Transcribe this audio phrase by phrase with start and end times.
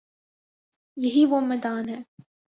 [0.97, 1.99] یہی وہ میدان ہے۔